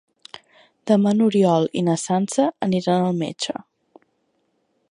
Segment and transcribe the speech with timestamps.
[0.91, 3.55] Demà n'Oriol i na Sança aniran al metge.